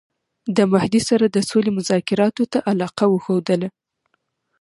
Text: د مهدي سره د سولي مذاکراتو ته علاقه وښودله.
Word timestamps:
د 0.55 0.57
مهدي 0.71 1.01
سره 1.09 1.25
د 1.29 1.37
سولي 1.49 1.71
مذاکراتو 1.77 2.43
ته 2.51 2.57
علاقه 2.71 3.05
وښودله. 3.09 3.69